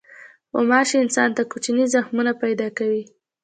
[0.51, 3.03] غوماشې انسان ته کوچني زخمونه پیدا کوي.